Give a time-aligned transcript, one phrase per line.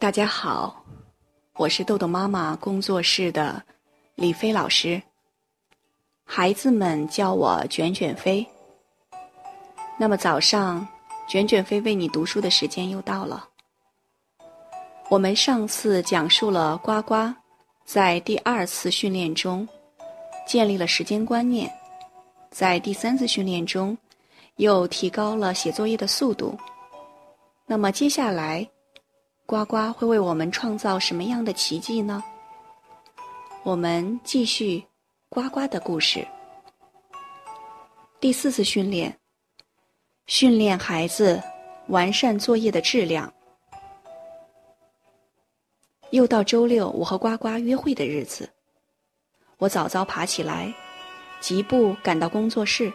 [0.00, 0.82] 大家好，
[1.56, 3.62] 我是豆豆妈妈工作室的
[4.14, 5.00] 李飞老师。
[6.24, 8.44] 孩子们叫我卷卷飞。
[9.98, 10.88] 那么早上，
[11.28, 13.46] 卷卷飞为你读书的时间又到了。
[15.10, 17.30] 我们上次讲述了呱呱
[17.84, 19.68] 在第二次训练中
[20.46, 21.70] 建立了时间观念，
[22.50, 23.96] 在第三次训练中
[24.56, 26.58] 又提高了写作业的速度。
[27.66, 28.66] 那么接下来。
[29.50, 32.22] 呱呱会为我们创造什么样的奇迹呢？
[33.64, 34.80] 我们继续
[35.28, 36.24] 呱呱的故事。
[38.20, 39.18] 第四次训练，
[40.28, 41.42] 训练孩子
[41.88, 43.32] 完善作业的质量。
[46.10, 48.48] 又到周六，我和呱呱约会的日子。
[49.58, 50.72] 我早早爬起来，
[51.40, 52.92] 疾步赶到工作室。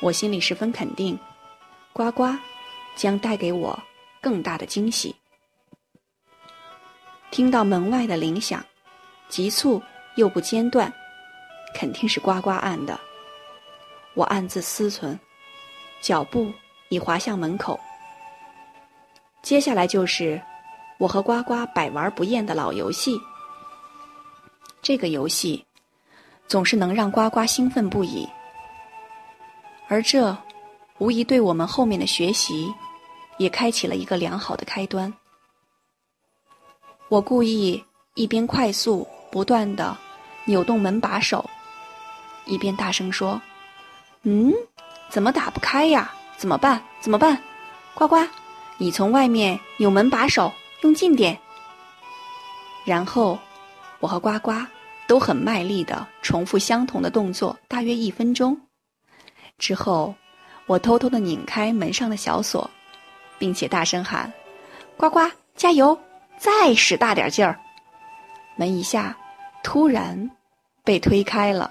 [0.00, 1.18] 我心里十分肯定，
[1.92, 2.24] 呱呱
[2.96, 3.78] 将带给我
[4.18, 5.14] 更大的惊喜。
[7.32, 8.62] 听到门外的铃响，
[9.30, 9.82] 急促
[10.16, 10.92] 又不间断，
[11.74, 13.00] 肯定是呱呱按的。
[14.12, 15.18] 我暗自思忖，
[16.02, 16.52] 脚步
[16.90, 17.80] 已滑向门口。
[19.42, 20.40] 接下来就是
[20.98, 23.18] 我和呱呱百玩不厌的老游戏。
[24.82, 25.64] 这个游戏
[26.46, 28.28] 总是能让呱呱兴奋不已，
[29.88, 30.36] 而这
[30.98, 32.70] 无疑对我们后面的学习
[33.38, 35.10] 也开启了一个良好的开端。
[37.12, 39.94] 我故意一边快速不断的
[40.46, 41.44] 扭动门把手，
[42.46, 43.38] 一边大声说
[44.24, 44.50] ：“嗯，
[45.10, 46.10] 怎么打不开呀？
[46.38, 46.82] 怎么办？
[47.02, 47.36] 怎么办？
[47.92, 48.16] 呱呱，
[48.78, 51.38] 你从外面扭门把手，用劲点。”
[52.86, 53.38] 然后，
[54.00, 54.50] 我和呱呱
[55.06, 58.58] 都很卖力的重复相同的动作，大约一分钟。
[59.58, 60.14] 之后，
[60.64, 62.70] 我偷偷的拧开门上的小锁，
[63.38, 64.32] 并且大声喊
[64.96, 65.20] ：“呱呱，
[65.54, 65.94] 加油！”
[66.42, 67.56] 再使大点劲儿，
[68.56, 69.16] 门一下
[69.62, 70.28] 突然
[70.82, 71.70] 被推开了。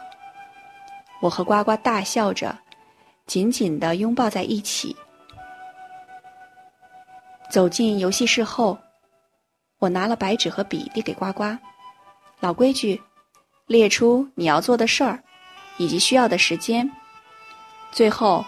[1.20, 2.58] 我和呱呱大笑着，
[3.26, 4.96] 紧紧的拥抱在一起。
[7.50, 8.80] 走进游戏室后，
[9.78, 11.44] 我拿了白纸和笔递给呱呱。
[12.40, 13.02] 老规矩，
[13.68, 15.22] 列出你要做的事儿，
[15.76, 16.90] 以及需要的时间，
[17.92, 18.46] 最后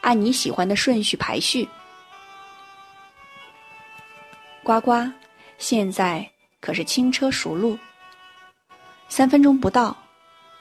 [0.00, 1.68] 按你喜欢的顺序排序。
[4.62, 4.92] 呱呱。
[5.58, 6.28] 现在
[6.60, 7.78] 可是轻车熟路，
[9.08, 9.96] 三分钟不到，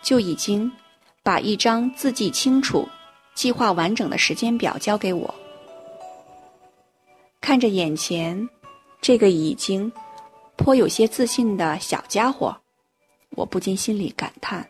[0.02, 0.72] 就已经
[1.24, 2.88] 把一张字迹清楚、
[3.34, 5.34] 计划完整的时间表交给我。
[7.42, 8.48] 看着眼前
[9.02, 9.92] 这个已经
[10.56, 12.56] 颇有些自信的小家伙，
[13.32, 14.68] 我不禁心里感叹：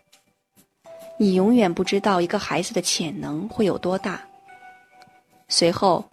[1.17, 4.21] 你永远不知道一个孩子的潜能会有多大。
[5.47, 6.03] 随后，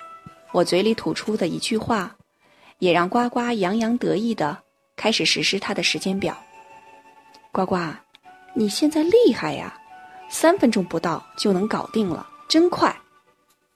[0.52, 2.14] 我嘴里吐出的一句话。
[2.82, 4.58] 也让呱呱洋洋得意的
[4.96, 6.36] 开始实施他的时间表。
[7.52, 7.76] 呱呱，
[8.54, 9.72] 你现在厉害呀，
[10.28, 12.92] 三分钟不到就能搞定了，真快！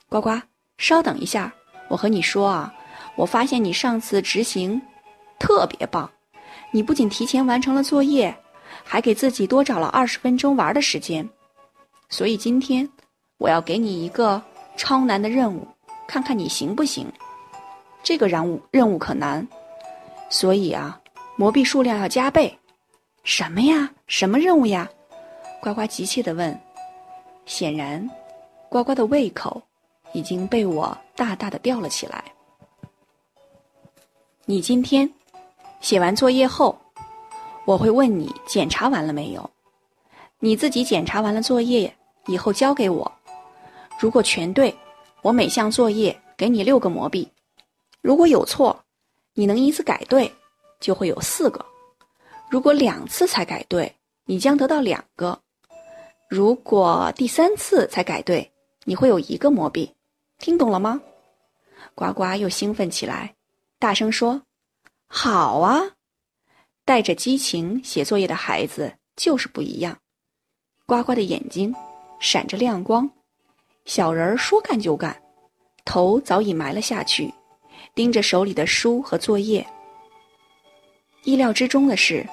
[0.08, 0.30] 呱呱，
[0.78, 1.54] 稍等一下，
[1.86, 2.74] 我和你说啊，
[3.14, 4.82] 我发现你上次执行
[5.38, 6.10] 特别棒，
[6.72, 8.36] 你不仅提前完成了作业，
[8.82, 11.30] 还给自己多找了二十分钟玩的时间。
[12.08, 12.90] 所以今天
[13.38, 14.42] 我要给你一个
[14.76, 15.68] 超难的任务，
[16.08, 17.06] 看看你行不行。
[18.06, 19.44] 这个任务任务可难，
[20.30, 21.00] 所以啊，
[21.34, 22.56] 魔币数量要加倍。
[23.24, 23.90] 什么呀？
[24.06, 24.88] 什么任务呀？
[25.60, 26.56] 呱呱急切地问。
[27.46, 28.08] 显然，
[28.68, 29.60] 呱呱的胃口
[30.12, 32.22] 已经被我大大的吊了起来。
[34.44, 35.12] 你今天
[35.80, 36.78] 写完作业后，
[37.64, 39.50] 我会问你检查完了没有。
[40.38, 41.92] 你自己检查完了作业
[42.26, 43.10] 以后交给我。
[43.98, 44.72] 如果全对，
[45.22, 47.28] 我每项作业给你六个魔币。
[48.06, 48.84] 如果有错，
[49.34, 50.32] 你能一次改对，
[50.78, 51.58] 就会有四个；
[52.48, 53.92] 如果两次才改对，
[54.26, 55.36] 你将得到两个；
[56.30, 58.48] 如果第三次才改对，
[58.84, 59.92] 你会有一个魔币。
[60.38, 61.02] 听懂了吗？
[61.96, 63.34] 呱呱又兴奋起来，
[63.80, 64.40] 大声说
[65.10, 65.82] ：“好啊！”
[66.86, 69.98] 带着激情写作业的孩子就是不一样。
[70.86, 71.74] 呱呱的眼睛
[72.20, 73.10] 闪着亮光，
[73.84, 75.20] 小人儿说干就干，
[75.84, 77.34] 头早已埋了下去。
[77.97, 79.66] 盯着手里的书和作业，
[81.25, 82.28] 意料之中的是，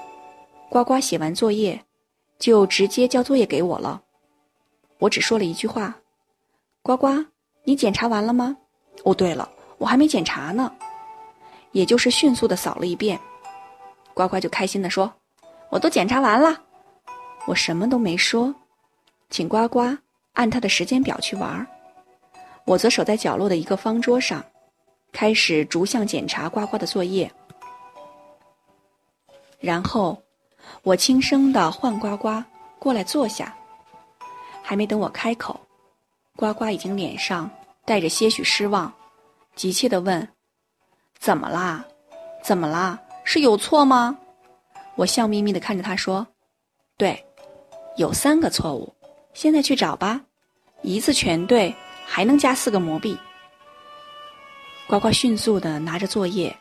[0.69, 1.81] 呱呱写完作业，
[2.37, 4.03] 就直接交作业给我了。
[4.99, 5.95] 我只说了一句话
[6.83, 7.07] ：“呱呱，
[7.63, 8.57] 你检查完了吗？”
[9.05, 10.69] 哦，对了，我还没检查呢。
[11.71, 13.17] 也就是迅速的扫了一遍，
[14.13, 15.13] 呱呱就开心的说
[15.71, 16.61] ：“我都检查完了。”
[17.47, 18.53] 我什么都没说，
[19.29, 19.79] 请呱呱
[20.33, 21.65] 按他的时间表去玩。
[22.65, 24.43] 我则守在角落的一个方桌上。
[25.13, 27.31] 开始逐项检查呱呱的作业。
[29.61, 30.21] 然后，
[30.81, 32.43] 我轻声的唤呱呱
[32.79, 33.55] 过来坐下。
[34.65, 35.59] 还没等我开口，
[36.37, 37.49] 呱呱已经脸上
[37.85, 38.91] 带着些许失望，
[39.55, 40.25] 急切的问
[41.19, 41.85] ：“怎么啦？
[42.41, 42.97] 怎么啦？
[43.25, 44.17] 是有错吗？”
[44.95, 46.25] 我笑眯眯的看着他说
[46.97, 47.25] ：“对，
[47.97, 48.93] 有三个错误，
[49.33, 50.21] 现在去找吧，
[50.81, 51.75] 一次全对，
[52.05, 53.17] 还能加四个魔币。”
[54.87, 56.55] 呱呱迅速的拿着作业，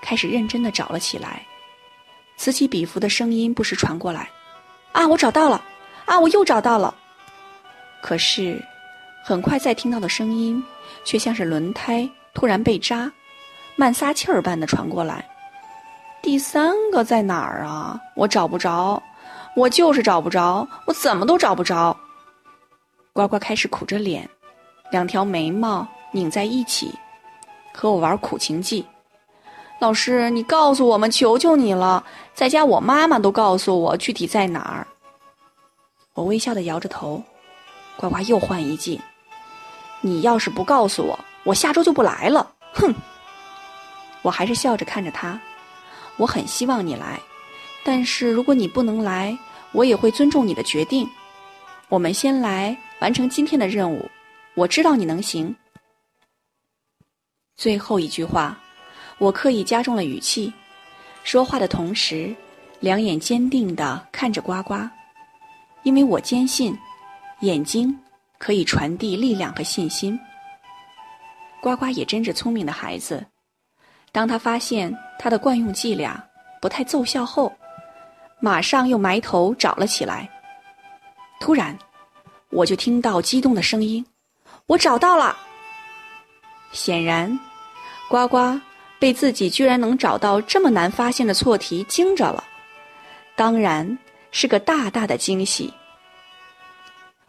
[0.00, 1.44] 开始认真的找了起来。
[2.36, 4.28] 此起彼伏的声音不时传过来
[4.92, 5.62] ：“啊，我找到了！
[6.04, 6.94] 啊，我又找到了！”
[8.02, 8.62] 可是，
[9.24, 10.62] 很快再听到的声音，
[11.04, 13.10] 却像是轮胎突然被扎，
[13.74, 15.26] 慢撒气儿般的传过来
[16.22, 17.98] ：“第三个在哪儿啊？
[18.14, 19.02] 我找不着，
[19.56, 21.96] 我就是找不着，我怎么都找不着。”
[23.12, 24.28] 呱呱开始苦着脸，
[24.90, 26.94] 两条眉毛拧在一起，
[27.76, 28.84] 和我玩苦情计。
[29.78, 32.02] 老师，你告诉我们，求求你了！
[32.32, 34.86] 在家，我妈妈都告诉我具体在哪儿。
[36.14, 37.22] 我微笑的摇着头。
[37.98, 39.00] 呱呱又换一计，
[40.00, 42.50] 你要是不告诉我，我下周就不来了。
[42.72, 42.94] 哼！
[44.22, 45.38] 我还是笑着看着他。
[46.16, 47.20] 我很希望你来，
[47.84, 49.38] 但是如果你不能来，
[49.72, 51.08] 我也会尊重你的决定。
[51.88, 54.10] 我们先来完成今天的任务。
[54.54, 55.54] 我知道你能行。
[57.56, 58.58] 最后一句话。
[59.18, 60.52] 我刻意加重了语气，
[61.24, 62.36] 说话的同时，
[62.80, 64.74] 两眼坚定地看着呱呱，
[65.84, 66.78] 因为我坚信，
[67.40, 67.98] 眼睛
[68.36, 70.20] 可以传递力量和信心。
[71.62, 73.24] 呱呱也真是聪明的孩子，
[74.12, 76.22] 当他发现他的惯用伎俩
[76.60, 77.50] 不太奏效后，
[78.38, 80.28] 马上又埋头找了起来。
[81.40, 81.74] 突然，
[82.50, 84.04] 我就听到激动的声音
[84.68, 85.34] ：“我找到了！”
[86.72, 87.38] 显然，
[88.08, 88.60] 呱呱。
[88.98, 92.42] 被自己居然能找到这么难发现的错题惊着了，
[93.36, 93.98] 当然
[94.30, 95.70] 是个大大的惊喜。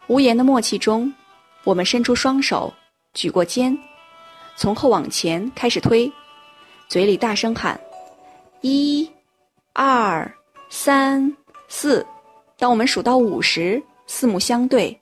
[0.08, 1.14] 无言的默契中，
[1.66, 2.74] 我们伸出双手，
[3.14, 3.78] 举过肩，
[4.56, 6.10] 从后往前开始推，
[6.88, 7.78] 嘴里大声喊
[8.64, 9.12] ：“一、
[9.74, 10.34] 二、
[10.70, 11.36] 三、
[11.68, 12.08] 四。”
[12.58, 14.98] 当我们数到五时，四目相对，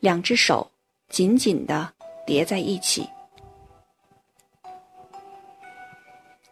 [0.00, 0.70] 两只手
[1.08, 1.90] 紧紧地
[2.26, 3.08] 叠在一起。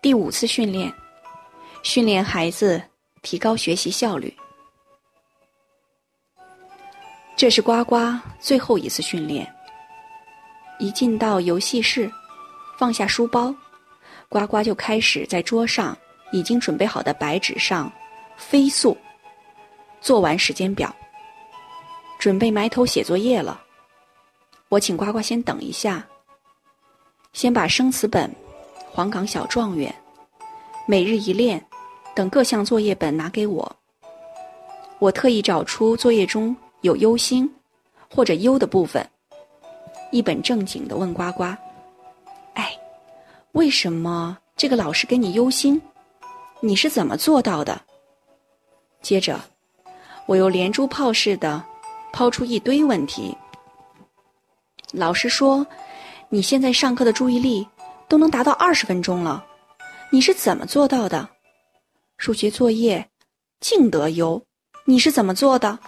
[0.00, 0.92] 第五次训练，
[1.82, 2.80] 训练孩子
[3.22, 4.32] 提高学习效率。
[7.36, 7.96] 这是呱呱
[8.38, 9.52] 最后一次训练。
[10.78, 12.08] 一进到游戏室，
[12.78, 13.52] 放下书包，
[14.28, 15.96] 呱呱就开始在桌上
[16.30, 17.92] 已经准备好的白纸上
[18.36, 18.96] 飞速
[20.00, 20.94] 做完时间表，
[22.20, 23.60] 准备埋头写作业了。
[24.68, 26.06] 我请呱呱先等一下，
[27.32, 28.30] 先把生词本。
[28.98, 29.94] 《黄冈小状元》
[30.84, 31.60] 《每日一练》
[32.16, 33.76] 等各项作业本拿给我。
[34.98, 37.48] 我特意找出作业中有忧心
[38.12, 39.08] 或者忧的部分，
[40.10, 41.44] 一本正经的问呱呱
[42.54, 42.76] ：“哎，
[43.52, 45.80] 为什么这个老师给你忧心？
[46.58, 47.80] 你是怎么做到的？”
[49.00, 49.40] 接着，
[50.26, 51.64] 我又连珠炮似的
[52.12, 53.32] 抛出一堆问题。
[54.90, 55.64] 老师说
[56.28, 57.64] ：“你现在上课的注意力。”
[58.08, 59.44] 都能达到二十分钟了，
[60.10, 61.28] 你是怎么做到的？
[62.16, 63.08] 数学作业
[63.60, 64.42] 净得优，
[64.86, 65.78] 你是怎么做的？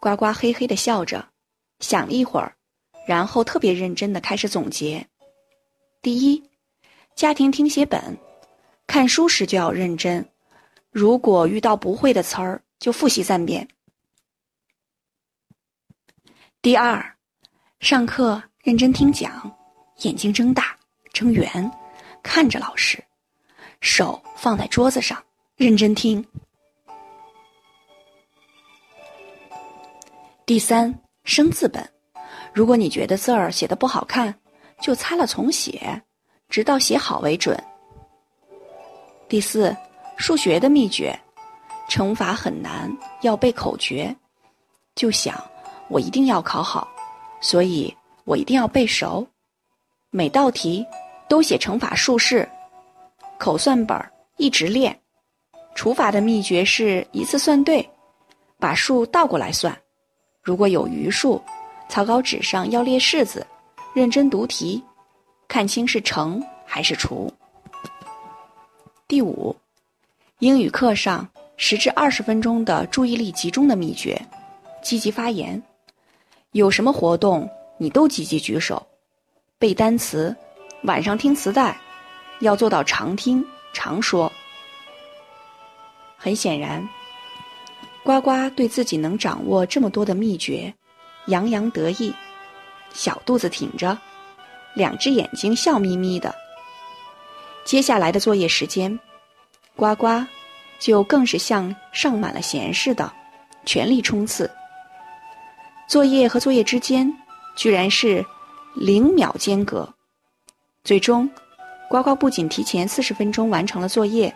[0.00, 1.28] 呱呱嘿嘿的笑着，
[1.80, 2.56] 想了一会儿，
[3.06, 5.06] 然后特别认真的开始总结：
[6.00, 6.42] 第一，
[7.14, 8.16] 家庭听写本，
[8.86, 10.26] 看书时就要认真，
[10.90, 13.66] 如果遇到不会的词儿，就复习三遍；
[16.62, 17.16] 第二，
[17.80, 19.54] 上课认真听讲。
[20.00, 20.76] 眼睛睁大、
[21.12, 21.70] 睁圆，
[22.22, 23.02] 看着老师，
[23.80, 25.22] 手放在桌子上，
[25.56, 26.24] 认真听。
[30.46, 30.92] 第三，
[31.24, 31.86] 生字本，
[32.54, 34.34] 如果你觉得字儿写的不好看，
[34.80, 36.02] 就擦了重写，
[36.48, 37.62] 直到写好为准。
[39.28, 39.76] 第四，
[40.16, 41.18] 数学的秘诀，
[41.90, 42.90] 乘法很难，
[43.20, 44.16] 要背口诀，
[44.94, 45.38] 就想
[45.90, 46.88] 我一定要考好，
[47.42, 49.26] 所以我一定要背熟。
[50.12, 50.84] 每道题
[51.28, 52.48] 都写乘法竖式，
[53.38, 54.98] 口算本儿一直练。
[55.76, 57.88] 除法的秘诀是一次算对，
[58.58, 59.76] 把数倒过来算。
[60.42, 61.40] 如果有余数，
[61.88, 63.46] 草稿纸上要列式子，
[63.94, 64.82] 认真读题，
[65.46, 67.32] 看清是乘还是除。
[69.06, 69.54] 第五，
[70.40, 74.20] 英语课上十至二十分钟的注意力集中的秘诀，
[74.82, 75.62] 积极发言。
[76.50, 77.48] 有什么活动
[77.78, 78.84] 你都积极举手。
[79.60, 80.34] 背单词，
[80.84, 81.78] 晚上听磁带，
[82.38, 84.32] 要做到常听常说。
[86.16, 86.88] 很显然，
[88.02, 90.72] 呱呱对自己能掌握这么多的秘诀，
[91.26, 92.10] 洋洋得意，
[92.94, 93.98] 小肚子挺着，
[94.72, 96.34] 两只眼睛笑眯眯的。
[97.62, 98.98] 接下来的作业时间，
[99.76, 100.06] 呱呱
[100.78, 103.12] 就更是像上满了弦似的，
[103.66, 104.50] 全力冲刺。
[105.86, 107.12] 作业和作业之间，
[107.56, 108.24] 居然是
[108.74, 109.88] 零秒间隔。
[110.84, 111.30] 最终，
[111.88, 114.34] 呱呱不仅提前四十分钟完成了作业，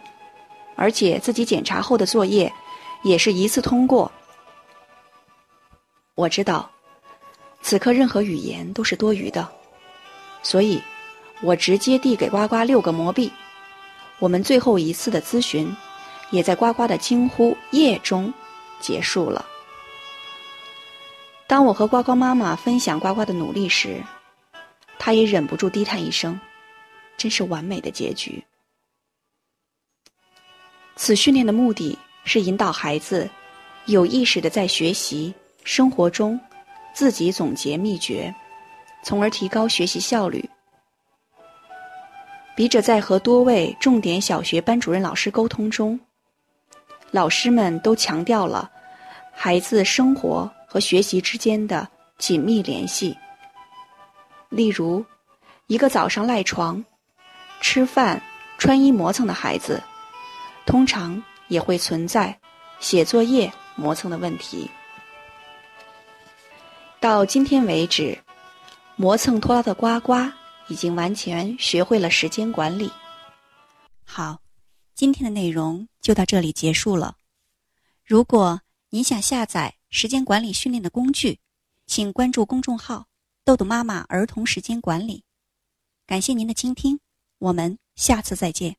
[0.77, 2.53] 而且自己检查后的作业
[3.03, 4.11] 也是一次通过。
[6.15, 6.71] 我知道，
[7.63, 9.49] 此刻任何语言都是多余的，
[10.43, 10.83] 所以。
[11.43, 13.31] 我直接递给呱呱六个魔币，
[14.19, 15.77] 我们最后一次的咨询，
[16.31, 18.33] 也在呱呱的惊呼“耶”中
[18.81, 19.45] 结束了。
[21.47, 24.03] 当我和呱呱妈妈分享呱呱的努力时，
[25.05, 26.41] 他也忍不住低叹一声
[27.19, 28.43] ：“真是完美的结局。”
[30.97, 33.29] 此训练的目的是引导孩子
[33.85, 36.41] 有意识的在学习生活中
[36.95, 38.35] 自己总结秘诀，
[39.03, 40.49] 从而提高学习效率。
[42.57, 46.01] 笔者在和多位重点小学班主任老师沟通中，
[47.11, 48.71] 老师们都强调了
[49.35, 53.15] 孩子生活和学习之间的紧密联系。
[54.55, 55.05] 例如，
[55.67, 56.85] 一个早上赖床、
[57.61, 58.23] 吃饭、
[58.57, 59.83] 穿衣磨蹭的孩子，
[60.65, 62.39] 通常也会存在
[62.79, 64.71] 写作业磨蹭的问题。
[67.01, 68.19] 到今天为止，
[68.97, 70.15] 磨蹭拖拉的呱呱。
[70.69, 72.91] 已经完全学会了时间管理。
[74.03, 74.39] 好，
[74.95, 77.17] 今天的内容就到这里结束了。
[78.03, 81.39] 如果您想下载时间管理训练的工具，
[81.87, 83.09] 请关注公众号
[83.45, 85.23] “豆豆妈妈儿童时间管理”。
[86.07, 86.99] 感谢您的倾听，
[87.39, 88.77] 我们下次再见。